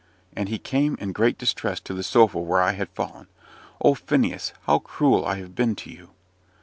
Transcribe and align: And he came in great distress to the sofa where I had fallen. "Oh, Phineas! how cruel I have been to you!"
And 0.35 0.49
he 0.49 0.57
came 0.57 0.97
in 0.99 1.11
great 1.11 1.37
distress 1.37 1.79
to 1.81 1.93
the 1.93 2.01
sofa 2.01 2.39
where 2.39 2.59
I 2.59 2.71
had 2.71 2.89
fallen. 2.89 3.27
"Oh, 3.79 3.93
Phineas! 3.93 4.51
how 4.63 4.79
cruel 4.79 5.23
I 5.27 5.35
have 5.35 5.53
been 5.53 5.75
to 5.75 5.91
you!" 5.91 6.09